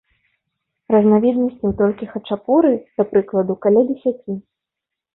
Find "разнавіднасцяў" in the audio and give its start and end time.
0.95-1.77